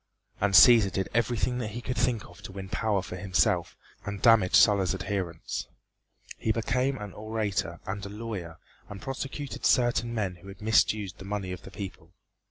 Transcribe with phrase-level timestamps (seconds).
[0.39, 4.19] And Cæsar did everything that he could think of to win power for himself and
[4.19, 5.67] damage Sulla's adherents.
[6.39, 8.57] He became an orator and a lawyer
[8.89, 12.13] and prosecuted certain men who had misused the money of the people.